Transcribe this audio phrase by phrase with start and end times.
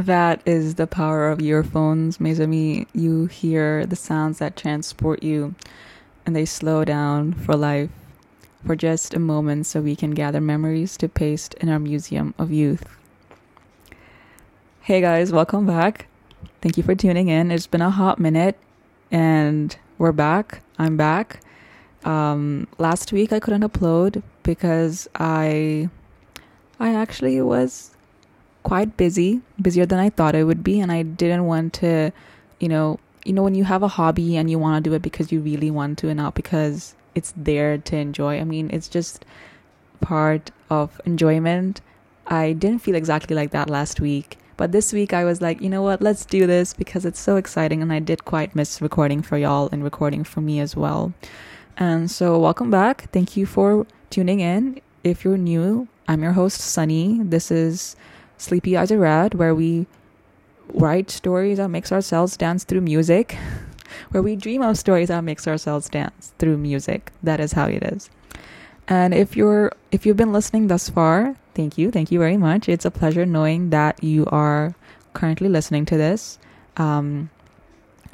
[0.00, 2.86] That is the power of earphones, mes amis.
[2.94, 5.54] You hear the sounds that transport you
[6.24, 7.90] and they slow down for life
[8.64, 12.50] for just a moment so we can gather memories to paste in our museum of
[12.50, 12.88] youth.
[14.80, 16.06] Hey guys, welcome back.
[16.62, 17.50] Thank you for tuning in.
[17.50, 18.56] It's been a hot minute
[19.10, 20.62] and we're back.
[20.78, 21.42] I'm back.
[22.04, 25.90] Um, last week I couldn't upload because I
[26.78, 27.89] I actually was
[28.62, 32.12] quite busy, busier than I thought it would be, and I didn't want to,
[32.58, 35.02] you know, you know when you have a hobby and you want to do it
[35.02, 38.40] because you really want to and not because it's there to enjoy.
[38.40, 39.24] I mean, it's just
[40.00, 41.80] part of enjoyment.
[42.26, 45.68] I didn't feel exactly like that last week, but this week I was like, you
[45.68, 49.22] know what, let's do this because it's so exciting and I did quite miss recording
[49.22, 51.12] for y'all and recording for me as well.
[51.76, 53.10] And so, welcome back.
[53.10, 54.80] Thank you for tuning in.
[55.02, 57.20] If you're new, I'm your host, Sunny.
[57.22, 57.96] This is
[58.40, 59.86] Sleepy Eyes Are Red, where we
[60.72, 63.36] write stories that makes ourselves dance through music,
[64.10, 67.12] where we dream of stories that makes ourselves dance through music.
[67.22, 68.08] That is how it is.
[68.88, 72.66] And if you're if you've been listening thus far, thank you, thank you very much.
[72.66, 74.74] It's a pleasure knowing that you are
[75.12, 76.38] currently listening to this.
[76.78, 77.28] Um,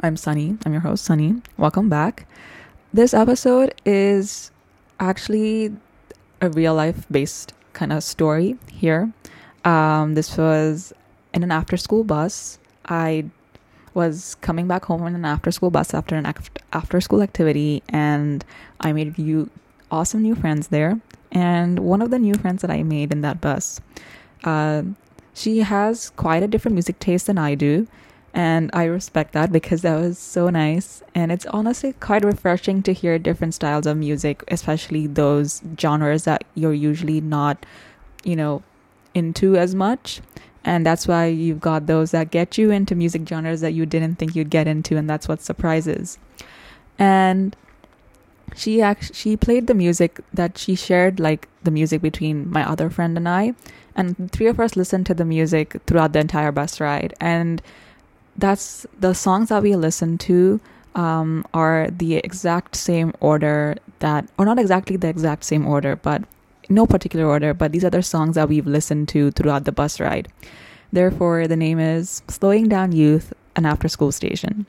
[0.03, 0.59] I'm Sunny.
[0.67, 1.41] I'm your host, Sunny.
[1.57, 2.27] Welcome back.
[2.93, 4.51] This episode is
[4.99, 5.77] actually
[6.41, 9.13] a real life based kind of story here.
[9.67, 10.93] Um, this was
[11.35, 12.59] in an after school bus.
[12.87, 13.27] I
[13.95, 16.33] was coming back home in an after school bus after an
[16.73, 18.45] after school activity, and
[18.81, 19.51] I made you
[19.91, 21.01] awesome new friends there.
[21.33, 23.81] And one of the new friends that I made in that bus,
[24.45, 24.83] uh,
[25.35, 27.89] she has quite a different music taste than I do.
[28.33, 31.03] And I respect that because that was so nice.
[31.15, 36.45] And it's honestly quite refreshing to hear different styles of music, especially those genres that
[36.55, 37.65] you're usually not,
[38.25, 38.63] you know,
[39.17, 40.21] into as much.
[40.63, 44.17] And that's why you've got those that get you into music genres that you didn't
[44.17, 46.19] think you'd get into, and that's what surprises.
[46.99, 47.57] And
[48.55, 52.89] she actually she played the music that she shared like the music between my other
[52.89, 53.55] friend and I
[53.95, 57.61] and three of us listened to the music throughout the entire bus ride and
[58.37, 60.61] that's the songs that we listened to
[60.95, 66.23] um, are the exact same order that or not exactly the exact same order but
[66.69, 70.01] no particular order, but these are the songs that we've listened to throughout the bus
[70.01, 70.29] ride.
[70.93, 74.67] Therefore, the name is Slowing Down Youth, an after school station.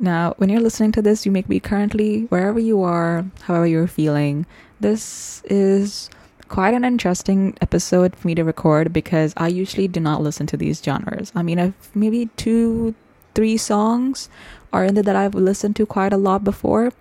[0.00, 3.86] Now, when you're listening to this, you may be currently wherever you are, however you're
[3.86, 4.46] feeling.
[4.80, 6.10] This is
[6.48, 10.56] quite an interesting episode for me to record because I usually do not listen to
[10.56, 11.32] these genres.
[11.34, 12.94] I mean, I've maybe two,
[13.34, 14.28] three songs
[14.72, 16.92] are in there that I've listened to quite a lot before.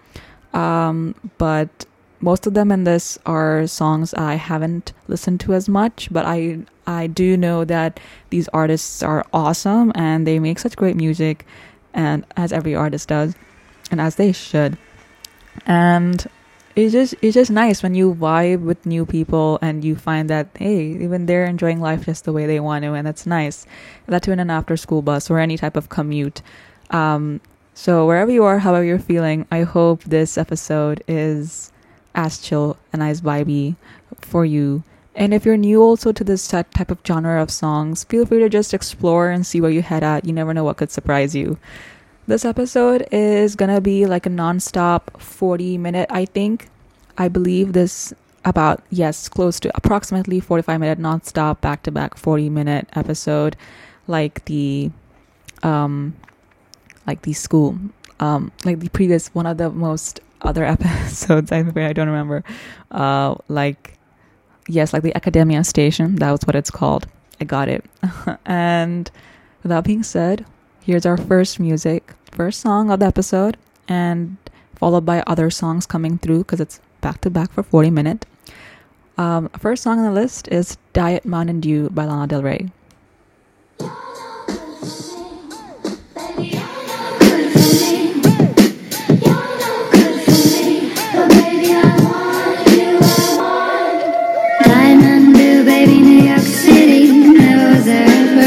[0.54, 1.86] Um, but
[2.23, 6.59] most of them in this are songs I haven't listened to as much, but I
[6.88, 11.45] I do know that these artists are awesome and they make such great music
[11.94, 13.35] and as every artist does
[13.91, 14.78] and as they should.
[15.66, 16.25] And
[16.78, 20.47] it's just it's just nice when you vibe with new people and you find that
[20.57, 23.66] hey, even they're enjoying life just the way they want to and that's nice.
[24.07, 26.41] That too in an after school bus or any type of commute.
[26.90, 27.41] Um,
[27.73, 31.72] so wherever you are, however you're feeling, I hope this episode is
[32.16, 33.75] as chill and as vibey
[34.19, 34.84] for you.
[35.16, 38.50] And if you're new also to this type of genre of songs, feel free to
[38.50, 40.25] just explore and see where you head at.
[40.25, 41.57] You never know what could surprise you.
[42.25, 46.69] This episode is gonna be like a non-stop 40 minute, I think.
[47.18, 48.13] I believe this
[48.46, 53.56] about yes, close to approximately 45 minute non-stop back to back 40 minute episode
[54.07, 54.91] like the
[55.62, 56.13] um
[57.07, 57.78] like the school
[58.19, 61.52] um like the previous one of the most other episodes.
[61.52, 62.44] Afraid I don't remember.
[62.92, 63.98] Uh, like,
[64.68, 66.16] yes, like the Academia Station.
[66.18, 67.08] That was what it's called.
[67.40, 67.86] I got it.
[68.46, 69.09] and
[69.62, 70.46] with that being said,
[70.84, 74.38] here's our first music, first song of the episode, and
[74.76, 78.28] followed by other songs coming through because it's back to back for 40 minutes.
[79.18, 82.72] Um, first song on the list is Diet Mountain Dew by Lana Del Rey.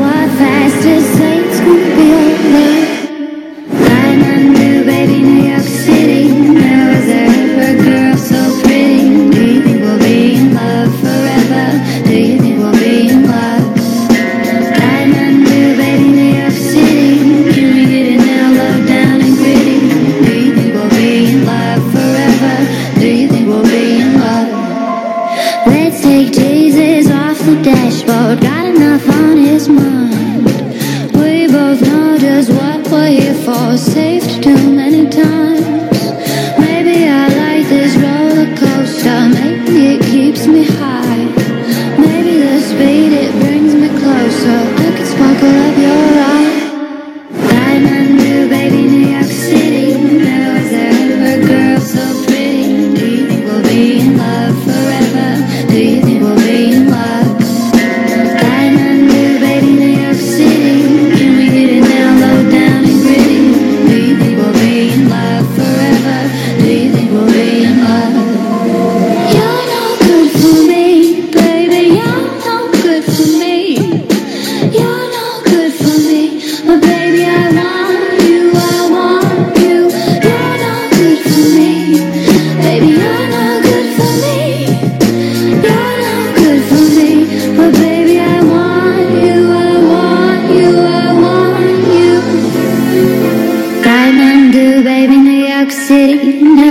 [0.00, 0.29] what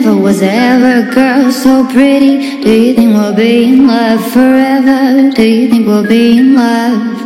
[0.01, 2.61] never was ever a girl so pretty.
[2.61, 5.29] Do you think we'll be in love forever?
[5.31, 7.17] Do you think we'll be in love?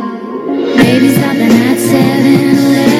[0.76, 2.93] Baby, stop the night seven.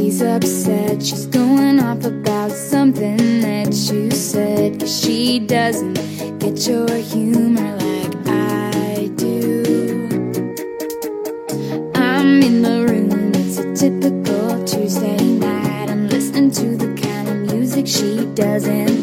[0.00, 1.02] she's upset.
[1.02, 4.88] She's going off about something that you said.
[4.88, 5.94] She doesn't
[6.38, 9.62] get your humor like I do.
[11.94, 15.90] I'm in the room, it's a typical Tuesday night.
[15.90, 18.99] I'm listening to the kind of music she doesn't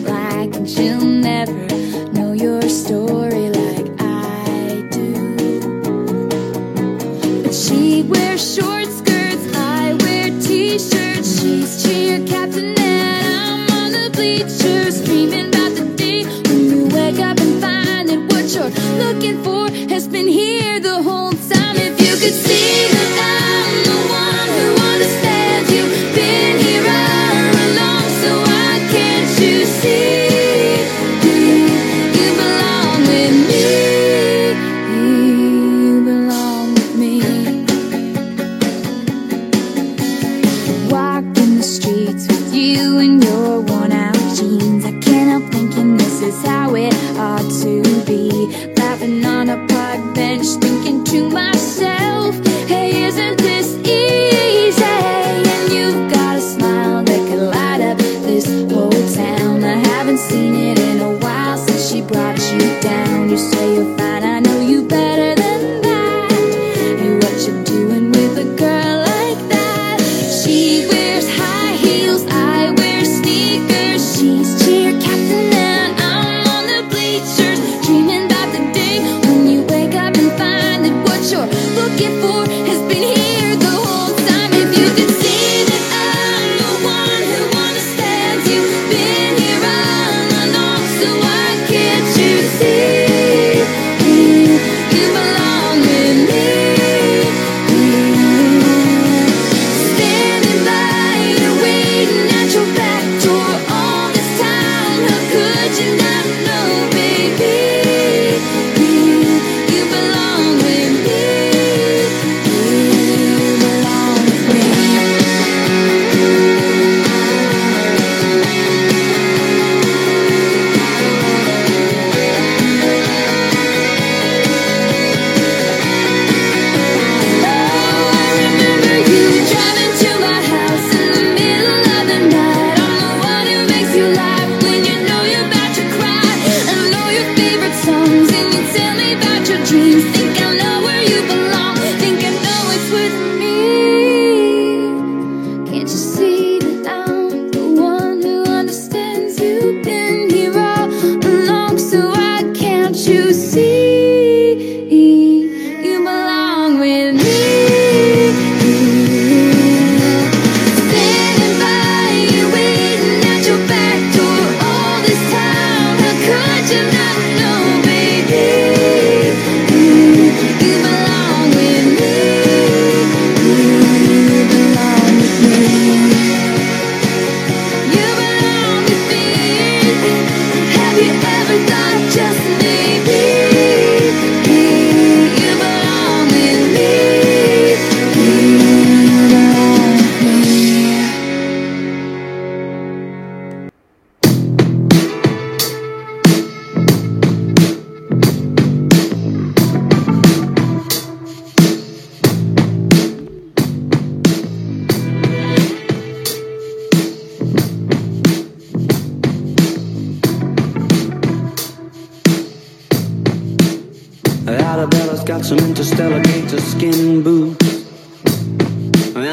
[22.37, 22.66] see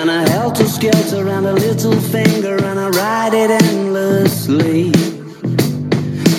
[0.08, 4.92] a helter skelter and a little finger, and I ride it endlessly.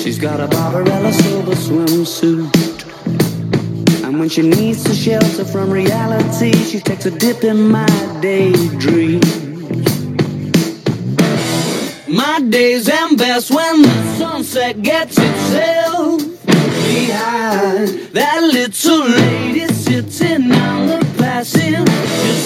[0.02, 2.52] She's got a Barbarella silver swimsuit.
[4.04, 7.88] And when she needs to shelter from reality, she takes a dip in my
[8.22, 9.22] daydream.
[12.10, 16.35] My days end best when the sunset gets itself
[17.06, 21.86] behind that little lady sitting on the passenger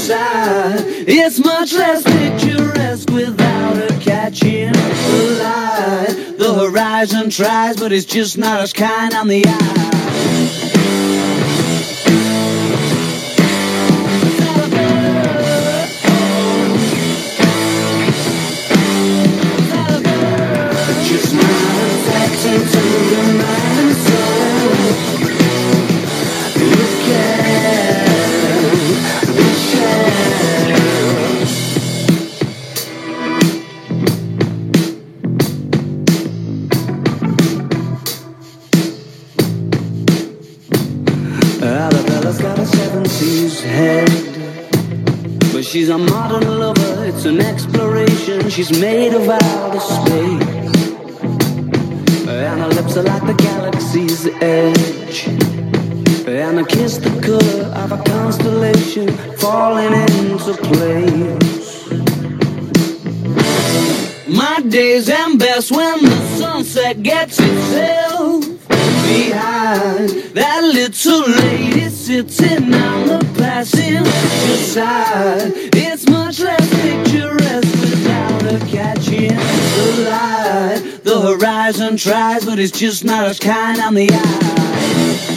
[0.08, 0.80] side.
[1.08, 6.36] It's much less picturesque without her catching the light.
[6.38, 10.69] The horizon tries, but it's just not as kind on the eye.
[45.70, 48.50] She's a modern lover, it's an exploration.
[48.50, 50.82] She's made of outer space.
[52.28, 55.28] And her lips are like the galaxy's edge.
[56.28, 61.88] And her kiss the color of a constellation falling into place.
[64.28, 68.44] My days end best when the sunset gets itself
[69.06, 74.06] behind that little lady sitting on the passenger
[74.58, 75.52] side.
[75.74, 81.00] It's much less picturesque without her catching the light.
[81.04, 85.29] The horizon tries, but it's just not as kind on the eye.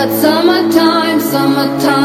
[0.00, 1.99] that summertime, summertime.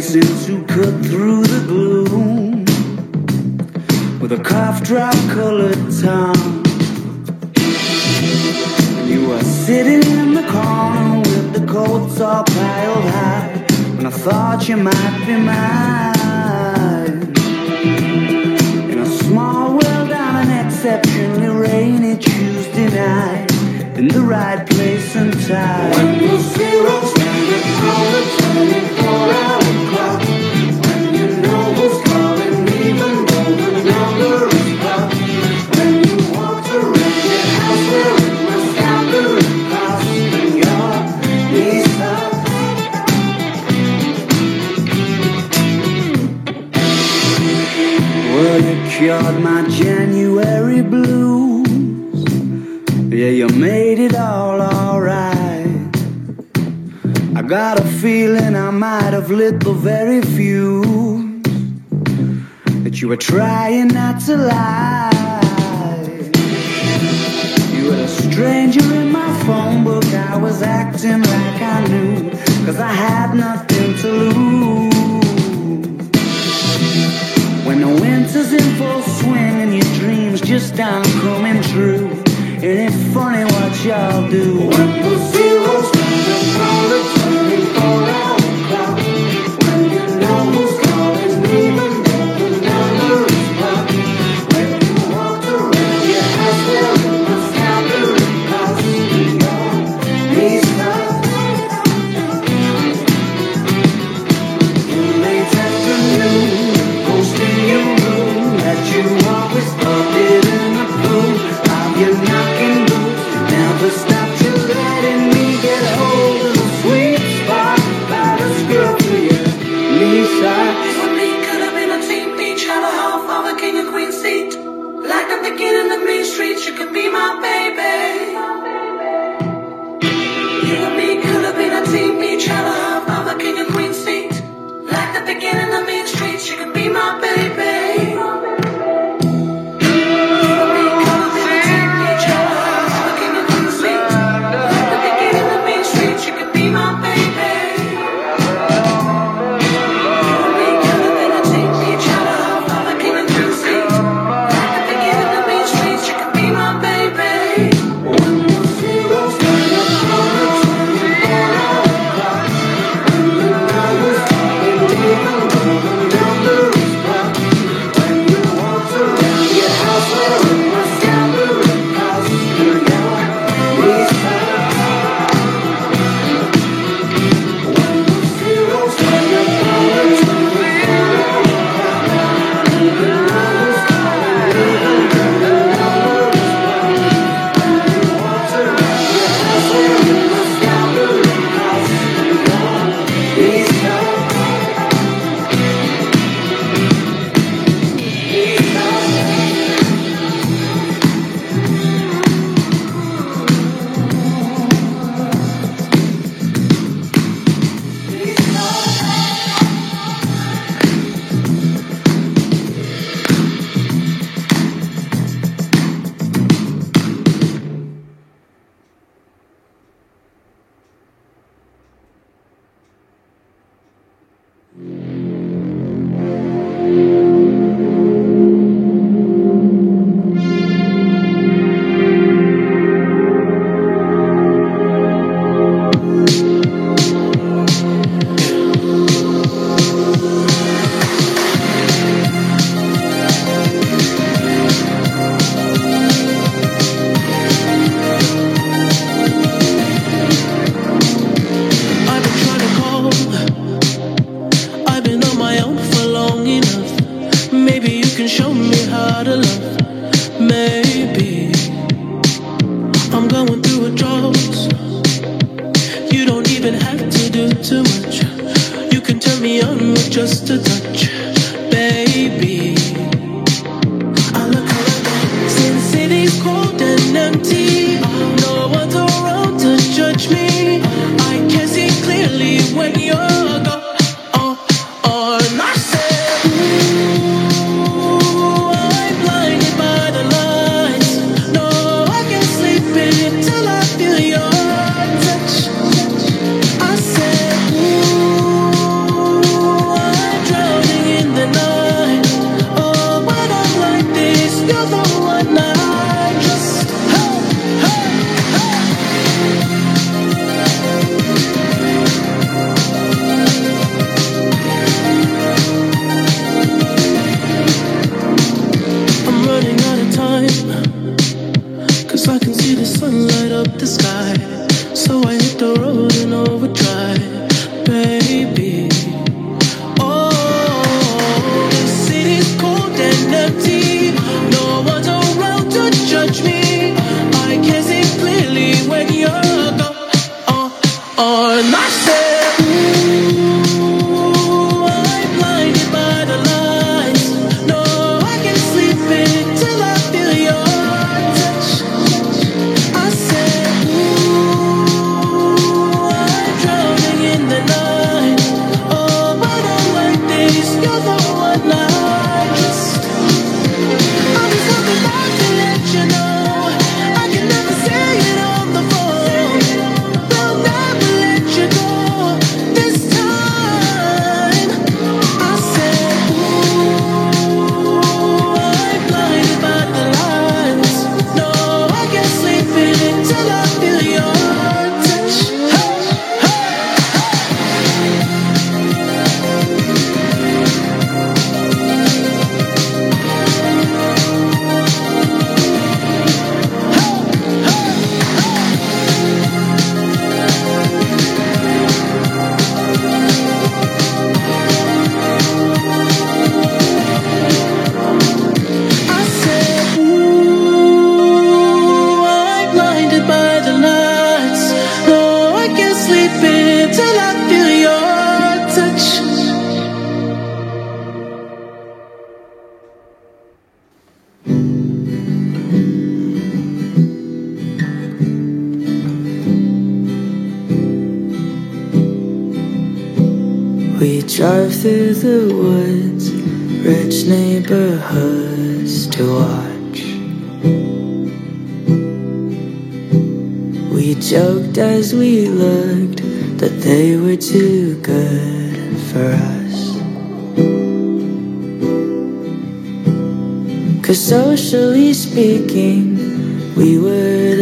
[0.00, 2.64] Since to cut through the gloom
[4.20, 6.64] with a cough drop colored tongue.
[9.08, 13.66] You were sitting in the corner with the coats all piled high,
[13.98, 15.87] and I thought you might be mine.
[63.00, 66.02] You were trying not to lie.
[67.72, 70.04] You were a stranger in my phone book.
[70.06, 72.30] I was acting like I knew,
[72.66, 74.94] cause I had nothing to lose.
[77.64, 82.10] When the winter's in full swing and your dreams just aren't coming true,
[82.60, 84.58] it ain't funny what y'all do.
[84.58, 85.67] When you see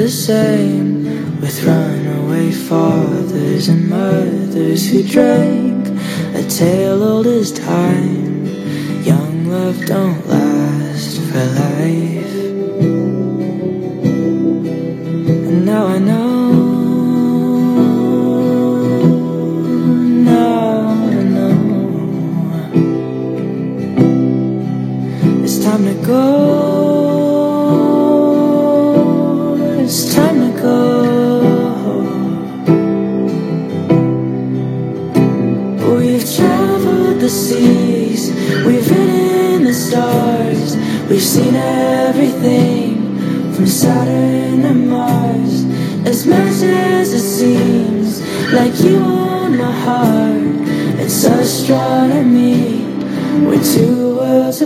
[0.07, 5.89] the same with runaway fathers and mothers who drank
[6.37, 8.47] a tale old as time.
[9.03, 12.35] Young love don't last for life.
[15.49, 16.53] And now I know.
[20.23, 21.57] Now I know.
[25.43, 26.46] It's time to go.
[43.69, 45.65] Saturn to Mars.
[46.07, 52.85] As much as it seems like you own my heart, it's astronomy,
[53.45, 54.63] we're two worlds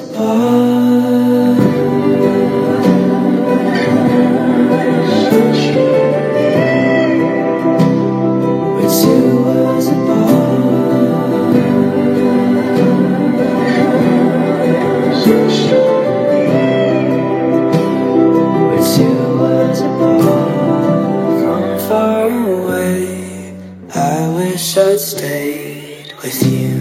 [24.20, 26.76] I wish I'd stayed with you.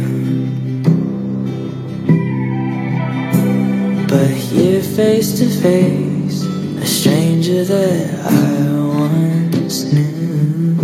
[4.09, 8.43] But here, face to face, a stranger that I
[9.05, 10.75] once knew.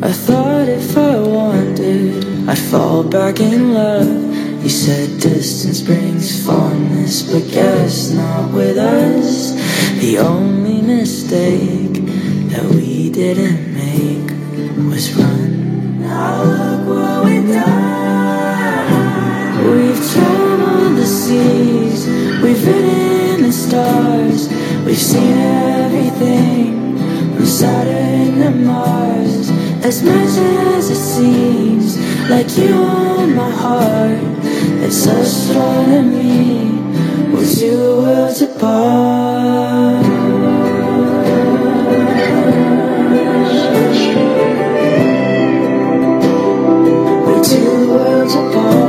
[0.00, 4.62] I thought if I wanted, I'd fall back in love.
[4.62, 9.54] You said distance brings fondness, but guess not with us.
[10.00, 11.98] The only mistake
[12.52, 12.87] that we
[13.18, 14.30] didn't make
[14.92, 16.00] was run.
[16.00, 18.86] Now look what we've done.
[19.68, 22.06] We've traveled the seas,
[22.40, 24.48] we've in the stars,
[24.84, 26.96] we've seen everything
[27.34, 29.50] from Saturn to Mars.
[29.82, 30.34] As much
[30.76, 31.98] as it seems
[32.30, 34.22] like you own my heart,
[34.84, 36.70] it's astronomy.
[37.32, 40.07] We're two worlds apart.
[48.58, 48.87] Apart.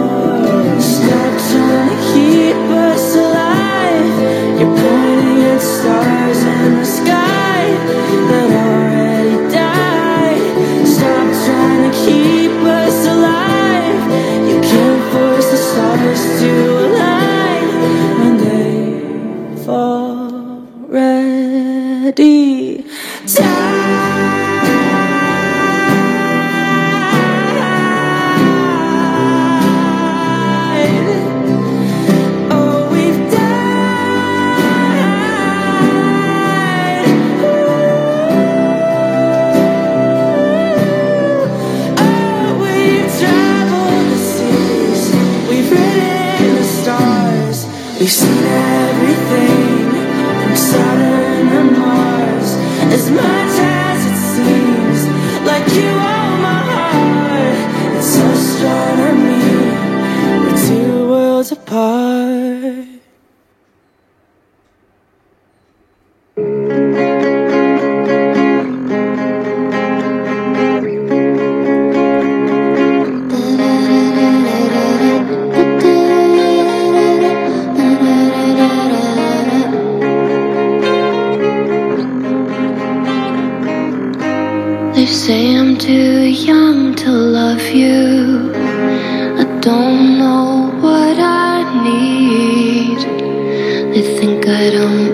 [93.99, 95.08] They think I don't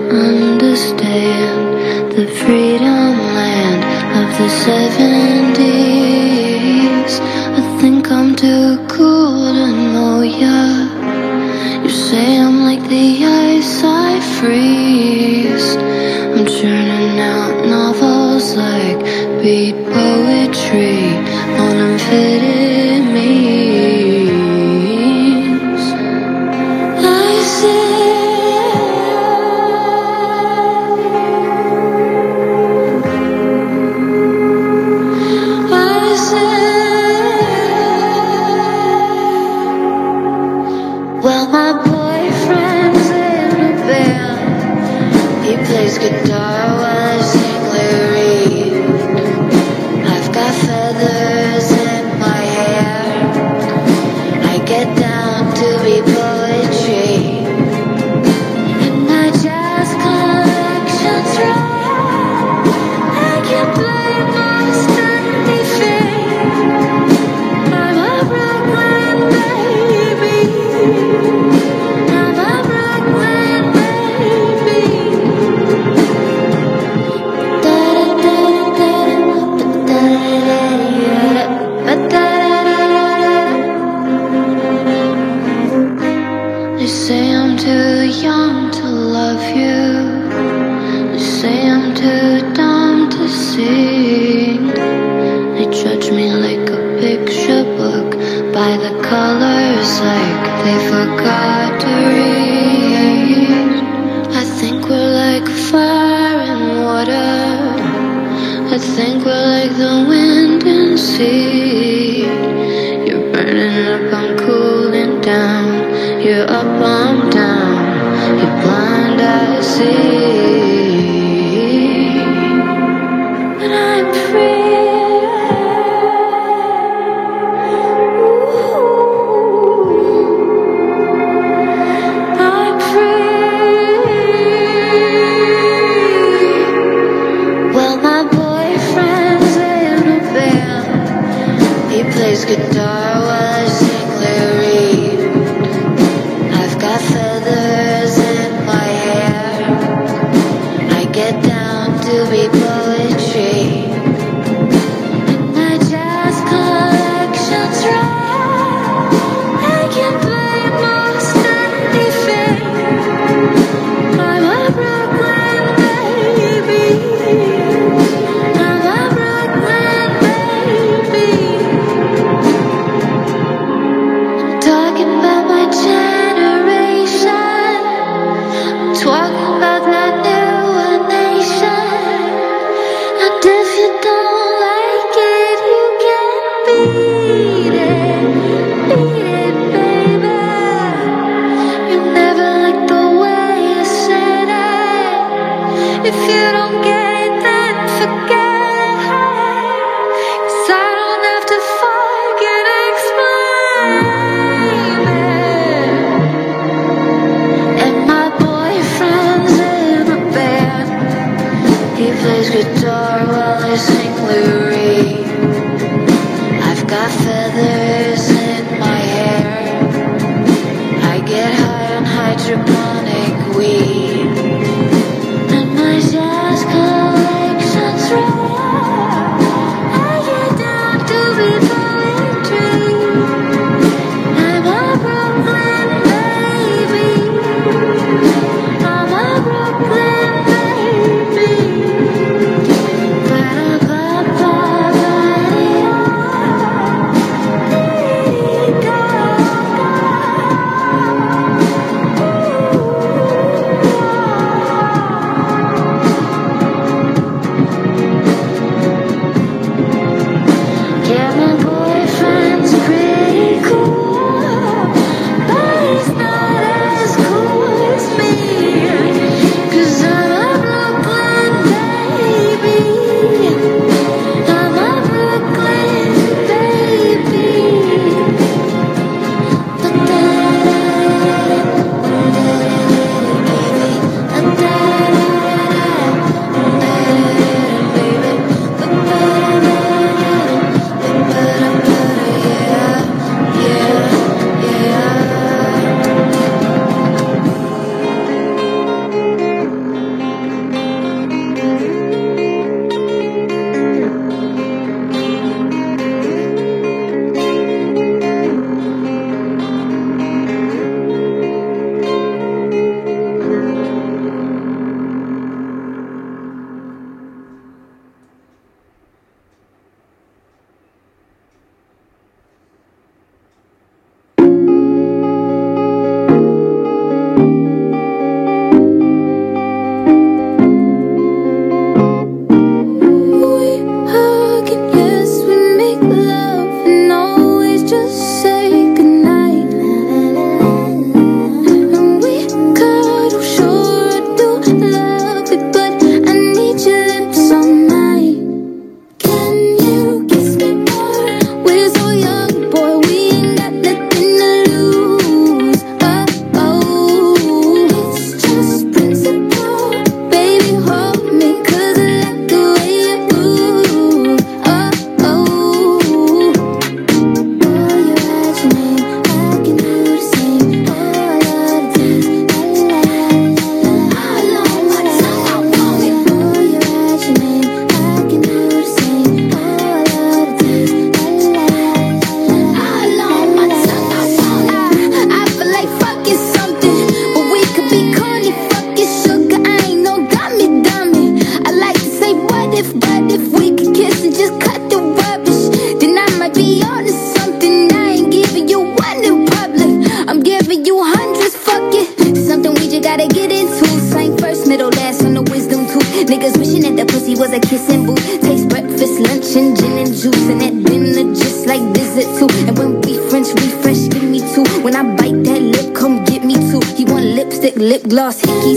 [393.96, 395.64] kiss and just cut the rubbish.
[396.00, 397.90] Then I might be on to something.
[397.92, 399.90] I ain't giving you one in public.
[400.28, 402.36] I'm giving you hundreds, fuck it.
[402.36, 403.86] Something we just gotta get into.
[404.12, 406.04] Slang first, middle, last on the wisdom too.
[406.28, 408.20] Niggas wishing that the pussy was a kissing booth.
[408.42, 410.46] Taste breakfast, lunch, and gin and juice.
[410.52, 412.50] And that dinner, just like visit too.
[412.68, 414.66] And when we French, we fresh, give me two.
[414.84, 416.84] When I bite that lip, come get me two.
[416.96, 418.75] He want lipstick, lip gloss, hickey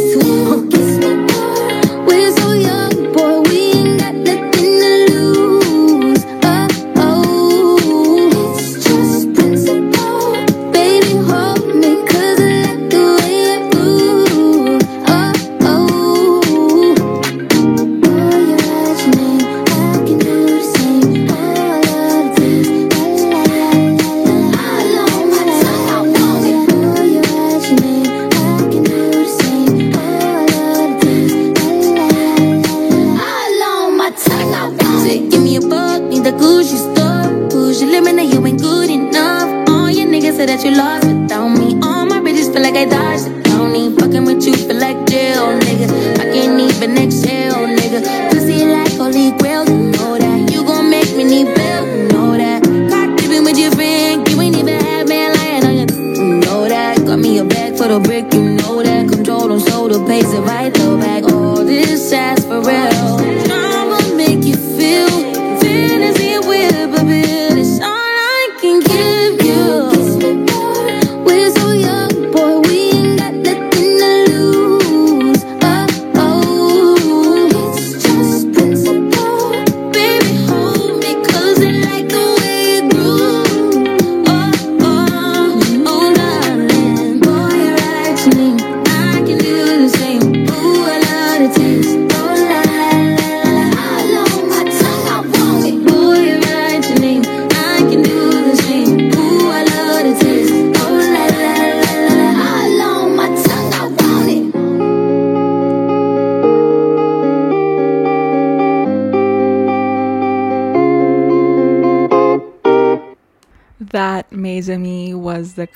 [57.89, 58.48] bag brick, you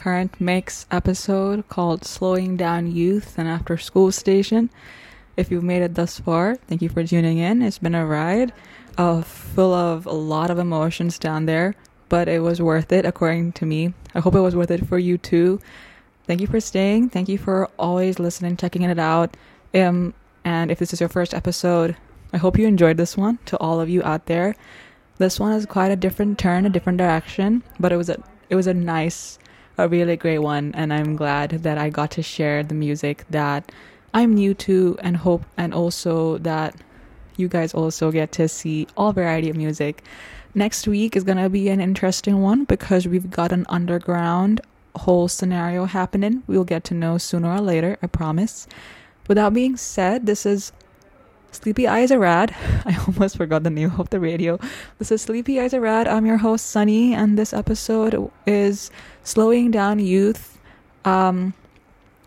[0.03, 4.69] current mix episode called Slowing Down Youth and After School Station.
[5.37, 7.61] If you've made it thus far, thank you for tuning in.
[7.61, 8.51] It's been a ride
[8.97, 11.75] uh, full of a lot of emotions down there,
[12.09, 13.93] but it was worth it according to me.
[14.13, 15.61] I hope it was worth it for you too.
[16.27, 17.07] Thank you for staying.
[17.07, 19.37] Thank you for always listening, checking it out.
[19.73, 21.95] Um, and if this is your first episode,
[22.33, 23.39] I hope you enjoyed this one.
[23.45, 24.53] To all of you out there,
[25.17, 28.55] this one is quite a different turn, a different direction, but it was a it
[28.55, 29.39] was a nice,
[29.77, 33.71] a really great one, and I'm glad that I got to share the music that
[34.13, 36.75] I'm new to, and hope, and also that
[37.37, 40.03] you guys also get to see all variety of music.
[40.53, 44.61] Next week is gonna be an interesting one because we've got an underground
[44.95, 46.43] whole scenario happening.
[46.45, 48.67] We'll get to know sooner or later, I promise.
[49.27, 50.71] With that being said, this is
[51.53, 52.53] Sleepy Eyes Are Rad.
[52.85, 54.59] I almost forgot the name of the radio.
[54.97, 56.07] This is Sleepy Eyes Are Rad.
[56.07, 58.91] I'm your host, Sunny, and this episode is
[59.23, 60.53] Slowing Down Youth
[61.05, 61.53] um,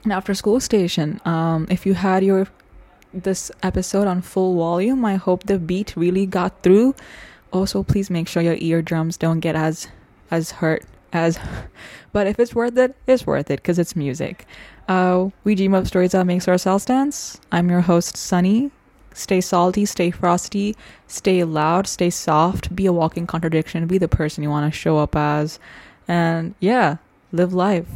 [0.05, 1.21] an after school station.
[1.25, 2.47] Um, if you had your
[3.13, 6.95] this episode on full volume, I hope the beat really got through.
[7.53, 9.89] Also, please make sure your eardrums don't get as
[10.31, 11.39] as hurt as
[12.13, 14.47] but if it's worth it, it's worth it because it's music.
[14.89, 17.41] Uh, we dream up stories that makes ourselves dance.
[17.51, 18.71] I'm your host, Sunny.
[19.17, 24.43] Stay salty, stay frosty, stay loud, stay soft, be a walking contradiction, be the person
[24.43, 25.59] you want to show up as.
[26.07, 26.99] And yeah,
[27.33, 27.89] live life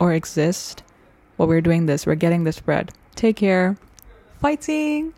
[0.00, 0.82] or exist
[1.36, 2.06] while we're doing this.
[2.06, 2.90] We're getting this bread.
[3.14, 3.76] Take care.
[4.40, 5.14] Fighting!